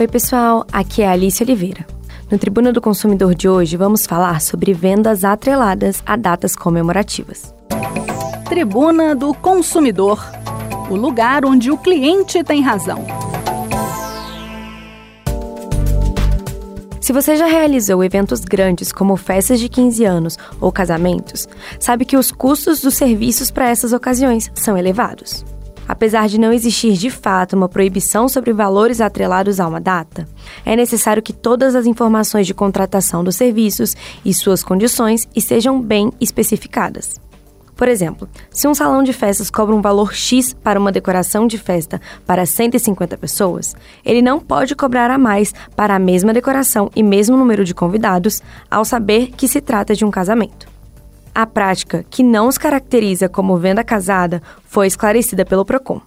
Oi, 0.00 0.08
pessoal, 0.08 0.66
aqui 0.72 1.02
é 1.02 1.08
a 1.08 1.12
Alice 1.12 1.42
Oliveira. 1.42 1.86
No 2.30 2.38
Tribuna 2.38 2.72
do 2.72 2.80
Consumidor 2.80 3.34
de 3.34 3.48
hoje, 3.48 3.76
vamos 3.76 4.06
falar 4.06 4.40
sobre 4.40 4.72
vendas 4.72 5.24
atreladas 5.24 6.02
a 6.04 6.16
datas 6.16 6.56
comemorativas. 6.56 7.54
Tribuna 8.48 9.14
do 9.14 9.32
Consumidor 9.34 10.18
o 10.92 10.96
lugar 10.96 11.44
onde 11.44 11.70
o 11.70 11.78
cliente 11.78 12.44
tem 12.44 12.60
razão. 12.60 13.04
Se 17.00 17.12
você 17.12 17.34
já 17.36 17.46
realizou 17.46 18.04
eventos 18.04 18.40
grandes 18.40 18.92
como 18.92 19.16
festas 19.16 19.58
de 19.58 19.68
15 19.68 20.04
anos 20.04 20.38
ou 20.60 20.70
casamentos, 20.70 21.48
sabe 21.80 22.04
que 22.04 22.16
os 22.16 22.30
custos 22.30 22.80
dos 22.80 22.94
serviços 22.94 23.50
para 23.50 23.70
essas 23.70 23.92
ocasiões 23.92 24.50
são 24.54 24.76
elevados. 24.76 25.44
Apesar 25.88 26.28
de 26.28 26.38
não 26.38 26.52
existir 26.52 26.94
de 26.94 27.10
fato 27.10 27.54
uma 27.54 27.68
proibição 27.68 28.28
sobre 28.28 28.52
valores 28.52 29.00
atrelados 29.00 29.60
a 29.60 29.66
uma 29.66 29.80
data, 29.80 30.26
é 30.64 30.76
necessário 30.76 31.22
que 31.22 31.32
todas 31.32 31.74
as 31.74 31.86
informações 31.86 32.46
de 32.46 32.54
contratação 32.54 33.24
dos 33.24 33.36
serviços 33.36 33.96
e 34.24 34.32
suas 34.32 34.62
condições 34.62 35.28
estejam 35.34 35.80
bem 35.80 36.12
especificadas. 36.20 37.20
Por 37.74 37.88
exemplo, 37.88 38.28
se 38.50 38.68
um 38.68 38.74
salão 38.74 39.02
de 39.02 39.12
festas 39.12 39.50
cobra 39.50 39.74
um 39.74 39.80
valor 39.80 40.14
X 40.14 40.52
para 40.52 40.78
uma 40.78 40.92
decoração 40.92 41.46
de 41.46 41.58
festa 41.58 42.00
para 42.24 42.46
150 42.46 43.16
pessoas, 43.16 43.74
ele 44.04 44.22
não 44.22 44.38
pode 44.38 44.76
cobrar 44.76 45.10
a 45.10 45.18
mais 45.18 45.52
para 45.74 45.96
a 45.96 45.98
mesma 45.98 46.32
decoração 46.32 46.90
e 46.94 47.02
mesmo 47.02 47.36
número 47.36 47.64
de 47.64 47.74
convidados, 47.74 48.40
ao 48.70 48.84
saber 48.84 49.32
que 49.32 49.48
se 49.48 49.60
trata 49.60 49.94
de 49.94 50.04
um 50.04 50.10
casamento. 50.10 50.71
A 51.34 51.46
prática, 51.46 52.04
que 52.10 52.22
não 52.22 52.46
os 52.46 52.58
caracteriza 52.58 53.26
como 53.26 53.56
venda 53.56 53.82
casada, 53.82 54.42
foi 54.64 54.86
esclarecida 54.86 55.46
pelo 55.46 55.64
PROCON. 55.64 56.02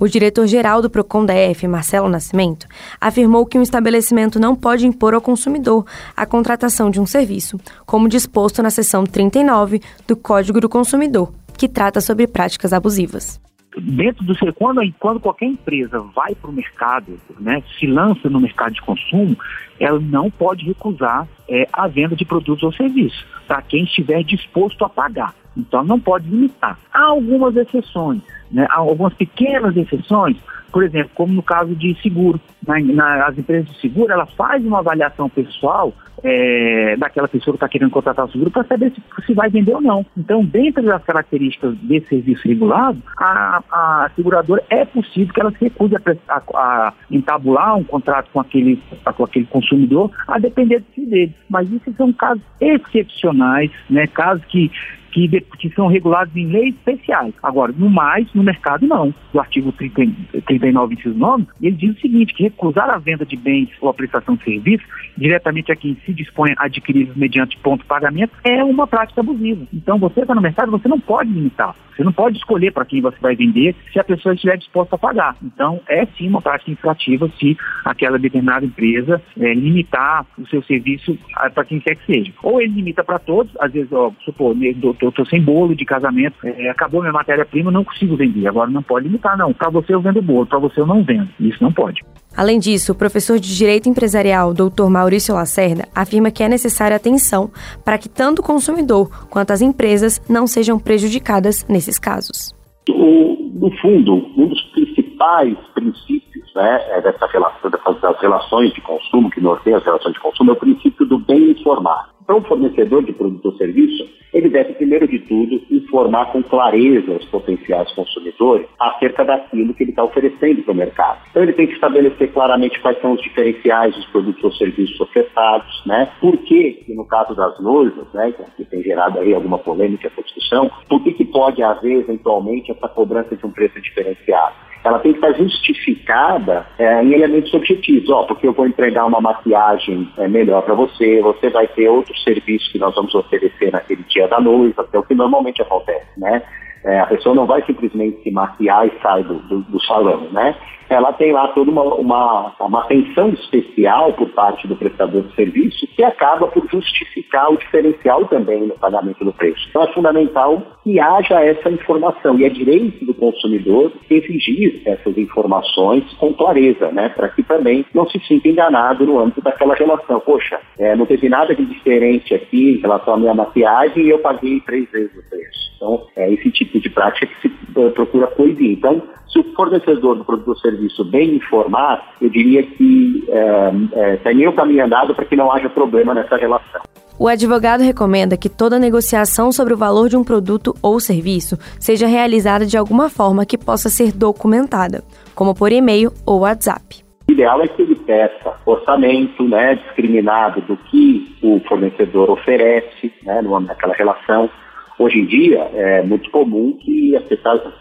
O 0.00 0.08
diretor-geral 0.08 0.82
do 0.82 0.90
Procon 0.90 1.24
DF, 1.24 1.68
Marcelo 1.68 2.08
Nascimento, 2.08 2.66
afirmou 3.00 3.46
que 3.46 3.56
um 3.56 3.62
estabelecimento 3.62 4.40
não 4.40 4.56
pode 4.56 4.84
impor 4.84 5.14
ao 5.14 5.20
consumidor 5.20 5.86
a 6.16 6.26
contratação 6.26 6.90
de 6.90 7.00
um 7.00 7.06
serviço, 7.06 7.56
como 7.86 8.08
disposto 8.08 8.64
na 8.64 8.70
seção 8.70 9.04
39 9.04 9.80
do 10.08 10.16
Código 10.16 10.60
do 10.60 10.68
Consumidor, 10.68 11.32
que 11.56 11.68
trata 11.68 12.00
sobre 12.00 12.26
práticas 12.26 12.72
abusivas 12.72 13.40
dentro 13.76 14.24
do 14.24 14.34
quando, 14.54 14.80
quando 14.98 15.20
qualquer 15.20 15.46
empresa 15.46 15.98
vai 16.14 16.34
para 16.34 16.50
o 16.50 16.52
mercado, 16.52 17.18
né, 17.40 17.62
se 17.78 17.86
lança 17.86 18.28
no 18.30 18.40
mercado 18.40 18.74
de 18.74 18.82
consumo, 18.82 19.36
ela 19.78 19.98
não 19.98 20.30
pode 20.30 20.64
recusar 20.64 21.26
é, 21.48 21.66
a 21.72 21.86
venda 21.88 22.16
de 22.16 22.24
produtos 22.24 22.62
ou 22.62 22.72
serviços 22.72 23.24
para 23.46 23.62
quem 23.62 23.84
estiver 23.84 24.22
disposto 24.22 24.84
a 24.84 24.88
pagar. 24.88 25.34
Então 25.56 25.84
não 25.84 26.00
pode 26.00 26.28
limitar. 26.28 26.78
Há 26.92 27.04
algumas 27.04 27.56
exceções, 27.56 28.20
né? 28.50 28.66
há 28.70 28.78
algumas 28.78 29.14
pequenas 29.14 29.76
exceções, 29.76 30.36
por 30.72 30.82
exemplo, 30.82 31.10
como 31.14 31.32
no 31.32 31.42
caso 31.42 31.74
de 31.74 31.94
seguro. 32.02 32.40
Na, 32.66 32.80
na, 32.80 33.26
as 33.26 33.38
empresas 33.38 33.68
de 33.68 33.80
seguro, 33.80 34.12
ela 34.12 34.26
faz 34.26 34.64
uma 34.64 34.80
avaliação 34.80 35.28
pessoal 35.28 35.94
é, 36.24 36.96
daquela 36.96 37.28
pessoa 37.28 37.52
que 37.52 37.56
está 37.58 37.68
querendo 37.68 37.90
contratar 37.90 38.24
o 38.24 38.32
seguro 38.32 38.50
para 38.50 38.64
saber 38.64 38.90
se, 38.92 39.02
se, 39.26 39.34
vai 39.34 39.50
vender 39.50 39.74
ou 39.74 39.80
não. 39.80 40.04
Então, 40.16 40.44
dentro 40.44 40.82
das 40.82 41.04
características 41.04 41.76
desse 41.78 42.08
serviço 42.08 42.48
regulado, 42.48 43.00
a, 43.18 43.62
a 43.70 44.10
seguradora 44.16 44.64
é 44.70 44.84
possível 44.84 45.32
que 45.32 45.40
ela 45.40 45.52
se 45.52 45.64
recuse 45.64 45.94
a, 45.94 46.00
a, 46.28 46.42
a 46.54 46.92
entabular 47.10 47.76
um 47.76 47.84
contrato 47.84 48.30
com 48.32 48.40
aquele, 48.40 48.82
com 49.16 49.24
aquele 49.24 49.46
consumidor, 49.46 50.10
a 50.26 50.38
depender 50.38 50.82
dele. 50.96 51.33
Mas 51.48 51.70
isso 51.70 51.92
são 51.96 52.12
casos 52.12 52.42
excepcionais, 52.60 53.70
né? 53.90 54.06
casos 54.06 54.44
que 54.46 54.70
que, 55.14 55.28
que 55.58 55.70
são 55.70 55.86
regulados 55.86 56.34
em 56.34 56.48
leis 56.48 56.74
especiais. 56.74 57.32
Agora, 57.40 57.72
no 57.72 57.88
mais, 57.88 58.26
no 58.34 58.42
mercado 58.42 58.84
não. 58.84 59.14
O 59.32 59.38
artigo 59.38 59.70
30, 59.70 60.42
39, 60.44 60.94
inciso 60.94 61.14
9, 61.16 61.46
ele 61.62 61.76
diz 61.76 61.96
o 61.96 62.00
seguinte, 62.00 62.34
que 62.34 62.42
recusar 62.42 62.90
a 62.90 62.98
venda 62.98 63.24
de 63.24 63.36
bens 63.36 63.70
ou 63.80 63.88
a 63.88 63.94
prestação 63.94 64.34
de 64.34 64.42
serviços 64.42 64.86
diretamente 65.16 65.70
a 65.70 65.76
quem 65.76 65.96
se 66.04 66.12
dispõe 66.12 66.52
a 66.58 66.64
adquirir 66.64 67.12
mediante 67.14 67.56
ponto 67.58 67.82
de 67.82 67.86
pagamento 67.86 68.32
é 68.42 68.64
uma 68.64 68.88
prática 68.88 69.20
abusiva. 69.20 69.64
Então, 69.72 69.98
você 69.98 70.22
está 70.22 70.34
no 70.34 70.40
mercado, 70.40 70.72
você 70.72 70.88
não 70.88 70.98
pode 70.98 71.30
limitar. 71.30 71.76
Você 71.94 72.04
não 72.04 72.12
pode 72.12 72.36
escolher 72.38 72.72
para 72.72 72.84
quem 72.84 73.00
você 73.00 73.16
vai 73.20 73.36
vender 73.36 73.74
se 73.92 73.98
a 73.98 74.04
pessoa 74.04 74.34
estiver 74.34 74.56
disposta 74.56 74.96
a 74.96 74.98
pagar. 74.98 75.36
Então, 75.42 75.80
é 75.88 76.06
sim 76.06 76.28
uma 76.28 76.42
prática 76.42 76.70
infrativa 76.70 77.30
se 77.38 77.56
aquela 77.84 78.18
determinada 78.18 78.64
empresa 78.64 79.22
é, 79.38 79.54
limitar 79.54 80.26
o 80.38 80.46
seu 80.48 80.62
serviço 80.62 81.16
para 81.54 81.64
quem 81.64 81.80
quer 81.80 81.96
que 81.96 82.06
seja. 82.06 82.32
Ou 82.42 82.60
ele 82.60 82.74
limita 82.74 83.04
para 83.04 83.18
todos, 83.18 83.52
às 83.60 83.72
vezes, 83.72 83.92
ó, 83.92 84.12
supor, 84.24 84.56
eu 84.60 85.08
estou 85.08 85.26
sem 85.26 85.40
bolo 85.40 85.74
de 85.74 85.84
casamento, 85.84 86.36
é, 86.44 86.68
acabou 86.68 87.00
minha 87.00 87.12
matéria-prima, 87.12 87.70
não 87.70 87.84
consigo 87.84 88.16
vender. 88.16 88.46
Agora 88.46 88.70
não 88.70 88.82
pode 88.82 89.06
limitar, 89.06 89.36
não. 89.36 89.52
Para 89.52 89.70
você 89.70 89.94
eu 89.94 90.00
vendo 90.00 90.22
bolo, 90.22 90.46
para 90.46 90.58
você 90.58 90.80
eu 90.80 90.86
não 90.86 91.02
vendo. 91.02 91.28
Isso 91.40 91.62
não 91.62 91.72
pode. 91.72 92.02
Além 92.36 92.58
disso, 92.58 92.92
o 92.92 92.94
professor 92.94 93.38
de 93.38 93.56
Direito 93.56 93.88
Empresarial, 93.88 94.52
Dr. 94.52 94.88
Maurício 94.88 95.34
Lacerda, 95.34 95.88
afirma 95.94 96.30
que 96.30 96.42
é 96.42 96.48
necessária 96.48 96.96
atenção 96.96 97.50
para 97.84 97.98
que 97.98 98.08
tanto 98.08 98.40
o 98.40 98.44
consumidor 98.44 99.08
quanto 99.30 99.52
as 99.52 99.62
empresas 99.62 100.20
não 100.28 100.46
sejam 100.46 100.78
prejudicadas 100.78 101.64
nesses 101.68 101.98
casos. 101.98 102.54
No 102.88 103.70
fundo, 103.80 104.14
um 104.36 104.48
dos 104.48 104.60
principais 104.72 105.56
princípios 105.74 106.52
né, 106.54 106.84
é 106.90 107.00
dessa 107.00 107.26
relação, 107.26 107.70
das 107.70 108.20
relações 108.20 108.72
de 108.74 108.80
consumo, 108.80 109.30
que 109.30 109.40
norteiam 109.40 109.78
as 109.78 109.84
relações 109.84 110.14
de 110.14 110.20
consumo, 110.20 110.50
é 110.50 110.54
o 110.54 110.56
princípio 110.56 111.06
do 111.06 111.18
bem 111.18 111.52
informar. 111.52 112.13
Para 112.26 112.36
um 112.36 112.42
fornecedor 112.42 113.04
de 113.04 113.12
produto 113.12 113.46
ou 113.46 113.56
serviço, 113.56 114.08
ele 114.32 114.48
deve, 114.48 114.72
primeiro 114.74 115.06
de 115.06 115.18
tudo, 115.20 115.60
informar 115.70 116.32
com 116.32 116.42
clareza 116.42 117.12
os 117.12 117.24
potenciais 117.26 117.90
consumidores 117.92 118.66
acerca 118.80 119.24
daquilo 119.24 119.72
que 119.74 119.84
ele 119.84 119.90
está 119.90 120.02
oferecendo 120.02 120.62
para 120.62 120.72
o 120.72 120.76
mercado. 120.76 121.18
Então, 121.30 121.42
ele 121.42 121.52
tem 121.52 121.66
que 121.66 121.74
estabelecer 121.74 122.32
claramente 122.32 122.80
quais 122.80 123.00
são 123.00 123.12
os 123.12 123.22
diferenciais 123.22 123.94
dos 123.94 124.06
produtos 124.06 124.42
ou 124.42 124.52
serviços 124.52 124.98
ofertados, 125.00 125.82
né? 125.86 126.10
Por 126.20 126.36
que, 126.38 126.84
no 126.88 127.06
caso 127.06 127.34
das 127.34 127.60
noivas, 127.60 128.12
né, 128.12 128.34
que 128.56 128.64
tem 128.64 128.82
gerado 128.82 129.20
aí 129.20 129.32
alguma 129.32 129.58
polêmica 129.58 130.08
essa 130.08 130.22
discussão, 130.22 130.70
por 130.88 131.02
que, 131.04 131.12
que 131.12 131.24
pode 131.26 131.62
haver, 131.62 132.00
eventualmente, 132.00 132.72
essa 132.72 132.88
cobrança 132.88 133.36
de 133.36 133.46
um 133.46 133.50
preço 133.50 133.80
diferenciado? 133.80 134.54
ela 134.84 134.98
tem 134.98 135.12
que 135.12 135.18
estar 135.18 135.32
justificada 135.32 136.66
é, 136.78 137.02
em 137.02 137.14
elementos 137.14 137.52
objetivos. 137.54 138.10
Ó, 138.10 138.24
porque 138.24 138.46
eu 138.46 138.52
vou 138.52 138.66
entregar 138.66 139.06
uma 139.06 139.20
maquiagem 139.20 140.06
é, 140.18 140.28
melhor 140.28 140.62
para 140.62 140.74
você, 140.74 141.22
você 141.22 141.48
vai 141.48 141.66
ter 141.68 141.88
outros 141.88 142.13
serviços 142.22 142.70
que 142.70 142.78
nós 142.78 142.94
vamos 142.94 143.14
oferecer 143.14 143.72
naquele 143.72 144.02
dia 144.04 144.28
da 144.28 144.40
noiva, 144.40 144.86
que 144.86 144.96
é 144.96 144.98
o 144.98 145.02
que 145.02 145.14
normalmente 145.14 145.62
acontece, 145.62 146.06
né? 146.16 146.42
É, 146.84 147.00
a 147.00 147.06
pessoa 147.06 147.34
não 147.34 147.46
vai 147.46 147.62
simplesmente 147.64 148.22
se 148.22 148.30
maquiar 148.30 148.86
e 148.86 148.92
sair 149.00 149.24
do, 149.24 149.34
do, 149.34 149.60
do 149.62 149.80
salão, 149.84 150.28
né? 150.32 150.54
ela 150.88 151.12
tem 151.12 151.32
lá 151.32 151.48
toda 151.48 151.70
uma, 151.70 151.82
uma, 151.82 152.54
uma 152.60 152.80
atenção 152.82 153.30
especial 153.30 154.12
por 154.12 154.28
parte 154.30 154.66
do 154.68 154.76
prestador 154.76 155.22
de 155.22 155.34
serviço 155.34 155.86
que 155.94 156.04
acaba 156.04 156.46
por 156.48 156.66
justificar 156.70 157.50
o 157.50 157.56
diferencial 157.56 158.26
também 158.26 158.66
no 158.66 158.74
pagamento 158.74 159.24
do 159.24 159.32
preço. 159.32 159.66
Então 159.68 159.82
é 159.82 159.92
fundamental 159.92 160.62
que 160.82 161.00
haja 161.00 161.40
essa 161.40 161.70
informação 161.70 162.38
e 162.38 162.44
é 162.44 162.48
direito 162.48 163.04
do 163.04 163.14
consumidor 163.14 163.92
exigir 164.10 164.82
essas 164.84 165.16
informações 165.16 166.04
com 166.14 166.32
clareza, 166.34 166.90
né, 166.92 167.08
para 167.10 167.28
que 167.28 167.42
também 167.42 167.84
não 167.94 168.08
se 168.08 168.18
sinta 168.20 168.48
enganado 168.48 169.06
no 169.06 169.18
âmbito 169.18 169.40
daquela 169.40 169.74
relação. 169.74 170.20
Poxa, 170.20 170.60
é, 170.78 170.94
não 170.94 171.06
teve 171.06 171.28
nada 171.28 171.54
de 171.54 171.64
diferente 171.64 172.34
aqui 172.34 172.74
em 172.74 172.80
relação 172.80 173.14
à 173.14 173.16
minha 173.16 173.34
maquiagem 173.34 174.04
e 174.04 174.10
eu 174.10 174.18
paguei 174.18 174.60
três 174.60 174.90
vezes 174.90 175.16
o 175.16 175.28
preço. 175.28 175.73
Então, 175.84 176.06
é 176.16 176.32
esse 176.32 176.50
tipo 176.50 176.80
de 176.80 176.88
prática 176.88 177.26
que 177.26 177.42
se 177.42 177.54
uh, 177.78 177.90
procura 177.90 178.26
proibir. 178.28 178.72
Então, 178.72 179.02
se 179.30 179.38
o 179.38 179.44
fornecedor 179.54 180.16
do 180.16 180.24
produto 180.24 180.48
ou 180.48 180.56
serviço 180.56 181.04
bem 181.04 181.34
informar, 181.34 182.14
eu 182.22 182.30
diria 182.30 182.62
que 182.62 183.22
é, 183.28 183.72
é, 183.92 184.16
tem 184.16 184.36
meio 184.36 184.54
caminho 184.54 184.86
andado 184.86 185.14
para 185.14 185.26
que 185.26 185.36
não 185.36 185.52
haja 185.52 185.68
problema 185.68 186.14
nessa 186.14 186.36
relação. 186.36 186.80
O 187.18 187.28
advogado 187.28 187.82
recomenda 187.82 188.36
que 188.36 188.48
toda 188.48 188.78
negociação 188.78 189.52
sobre 189.52 189.74
o 189.74 189.76
valor 189.76 190.08
de 190.08 190.16
um 190.16 190.24
produto 190.24 190.74
ou 190.82 190.98
serviço 190.98 191.58
seja 191.78 192.06
realizada 192.06 192.64
de 192.64 192.78
alguma 192.78 193.10
forma 193.10 193.44
que 193.44 193.58
possa 193.58 193.90
ser 193.90 194.10
documentada, 194.10 195.04
como 195.34 195.54
por 195.54 195.70
e-mail 195.70 196.10
ou 196.24 196.40
WhatsApp. 196.40 197.04
O 197.28 197.32
ideal 197.32 197.62
é 197.62 197.68
que 197.68 197.82
ele 197.82 197.94
peça 197.94 198.54
orçamento 198.64 199.46
né, 199.48 199.74
discriminado 199.74 200.60
do 200.62 200.76
que 200.76 201.36
o 201.42 201.60
fornecedor 201.68 202.30
oferece 202.30 203.12
né, 203.22 203.42
naquela 203.42 203.94
relação, 203.94 204.48
Hoje 204.96 205.18
em 205.18 205.26
dia, 205.26 205.58
é 205.74 206.02
muito 206.02 206.30
comum 206.30 206.72
que 206.78 207.16
as 207.16 207.24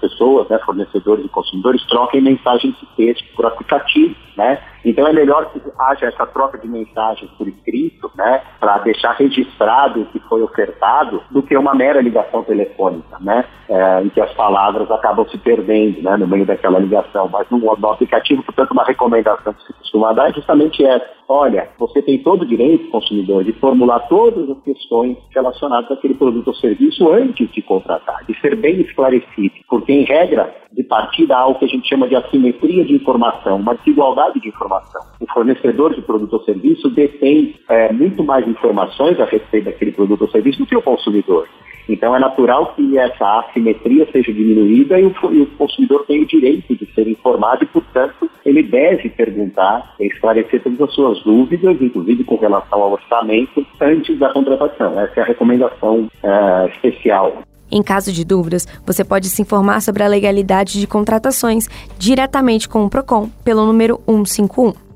pessoas, 0.00 0.48
né, 0.48 0.58
fornecedores 0.64 1.24
e 1.24 1.28
consumidores, 1.28 1.84
troquem 1.86 2.22
mensagens 2.22 2.74
de 2.78 2.86
texto 2.96 3.24
por 3.36 3.44
aplicativo, 3.44 4.14
né? 4.36 4.62
Então 4.82 5.06
é 5.06 5.12
melhor 5.12 5.52
que 5.52 5.60
haja 5.78 6.06
essa 6.06 6.26
troca 6.26 6.56
de 6.56 6.66
mensagens 6.66 7.30
por 7.32 7.46
escrito 7.46 8.01
né, 8.16 8.42
para 8.60 8.78
deixar 8.78 9.12
registrado 9.12 10.02
o 10.02 10.06
que 10.06 10.18
foi 10.20 10.42
ofertado, 10.42 11.22
do 11.30 11.42
que 11.42 11.56
uma 11.56 11.74
mera 11.74 12.00
ligação 12.00 12.42
telefônica, 12.42 13.18
né, 13.20 13.44
é, 13.68 14.02
em 14.02 14.08
que 14.08 14.20
as 14.20 14.32
palavras 14.34 14.90
acabam 14.90 15.26
se 15.28 15.38
perdendo, 15.38 16.02
né, 16.02 16.16
no 16.16 16.26
meio 16.26 16.46
daquela 16.46 16.78
ligação. 16.78 17.28
Mas 17.28 17.48
no, 17.50 17.58
no 17.58 17.88
aplicativo, 17.90 18.42
portanto, 18.42 18.72
uma 18.72 18.84
recomendação 18.84 19.52
que 19.54 19.66
se 19.66 19.72
costuma 19.72 20.12
dar 20.12 20.30
é 20.30 20.32
justamente 20.34 20.84
essa. 20.84 21.22
Olha, 21.28 21.70
você 21.78 22.02
tem 22.02 22.18
todo 22.18 22.42
o 22.42 22.46
direito, 22.46 22.90
consumidor, 22.90 23.44
de 23.44 23.52
formular 23.54 24.00
todas 24.00 24.50
as 24.50 24.60
questões 24.62 25.16
relacionadas 25.34 25.90
àquele 25.90 26.14
produto 26.14 26.48
ou 26.48 26.54
serviço 26.54 27.10
antes 27.10 27.50
de 27.50 27.62
contratar, 27.62 28.24
de 28.26 28.38
ser 28.40 28.56
bem 28.56 28.80
esclarecido, 28.80 29.54
porque 29.68 29.92
em 29.92 30.04
regra, 30.04 30.54
de 30.72 30.82
partida 30.82 31.36
há 31.36 31.46
o 31.46 31.54
que 31.54 31.64
a 31.64 31.68
gente 31.68 31.88
chama 31.88 32.08
de 32.08 32.16
assimetria 32.16 32.84
de 32.84 32.94
informação, 32.94 33.56
uma 33.56 33.74
desigualdade 33.74 34.40
de 34.40 34.48
informação. 34.48 35.02
O 35.20 35.26
fornecedor 35.32 35.94
de 35.94 36.02
produto 36.02 36.34
ou 36.34 36.44
serviço 36.44 36.88
detém 36.90 37.54
é, 37.68 37.92
muito 38.02 38.24
mais 38.24 38.46
informações 38.46 39.18
a 39.20 39.24
respeito 39.24 39.64
daquele 39.66 39.92
produto 39.92 40.22
ou 40.22 40.30
serviço 40.30 40.58
do 40.58 40.66
que 40.66 40.76
o 40.76 40.82
consumidor. 40.82 41.48
Então 41.88 42.14
é 42.14 42.18
natural 42.18 42.74
que 42.74 42.98
essa 42.98 43.40
assimetria 43.40 44.06
seja 44.12 44.32
diminuída 44.32 45.00
e 45.00 45.06
o, 45.06 45.14
e 45.32 45.42
o 45.42 45.46
consumidor 45.58 46.04
tem 46.06 46.22
o 46.22 46.26
direito 46.26 46.74
de 46.74 46.86
ser 46.94 47.08
informado 47.08 47.64
e, 47.64 47.66
portanto, 47.66 48.30
ele 48.44 48.62
deve 48.62 49.08
perguntar 49.08 49.94
esclarecer 49.98 50.62
todas 50.62 50.80
as 50.80 50.94
suas 50.94 51.22
dúvidas, 51.22 51.80
inclusive 51.80 52.24
com 52.24 52.36
relação 52.36 52.80
ao 52.80 52.92
orçamento, 52.92 53.66
antes 53.80 54.18
da 54.18 54.32
contratação. 54.32 54.98
Essa 55.00 55.20
é 55.20 55.22
a 55.22 55.26
recomendação 55.26 56.08
uh, 56.22 56.68
especial. 56.68 57.42
Em 57.70 57.82
caso 57.82 58.12
de 58.12 58.24
dúvidas, 58.24 58.66
você 58.86 59.02
pode 59.02 59.28
se 59.28 59.40
informar 59.40 59.80
sobre 59.80 60.02
a 60.02 60.08
legalidade 60.08 60.78
de 60.78 60.86
contratações 60.86 61.68
diretamente 61.98 62.68
com 62.68 62.84
o 62.84 62.90
PROCON 62.90 63.30
pelo 63.44 63.64
número 63.64 63.98
151. 64.06 64.91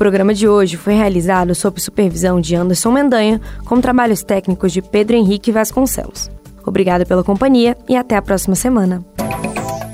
O 0.00 0.02
programa 0.02 0.32
de 0.32 0.48
hoje 0.48 0.78
foi 0.78 0.94
realizado 0.94 1.54
sob 1.54 1.78
supervisão 1.78 2.40
de 2.40 2.56
Anderson 2.56 2.90
Mendanha, 2.90 3.38
com 3.66 3.82
trabalhos 3.82 4.22
técnicos 4.22 4.72
de 4.72 4.80
Pedro 4.80 5.14
Henrique 5.14 5.52
Vasconcelos. 5.52 6.30
Obrigada 6.64 7.04
pela 7.04 7.22
companhia 7.22 7.76
e 7.86 7.94
até 7.94 8.16
a 8.16 8.22
próxima 8.22 8.54
semana. 8.54 9.04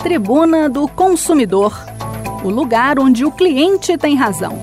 Tribuna 0.04 0.70
do 0.70 0.86
Consumidor 0.86 1.76
o 2.44 2.48
lugar 2.48 3.00
onde 3.00 3.24
o 3.24 3.32
cliente 3.32 3.98
tem 3.98 4.14
razão. 4.14 4.56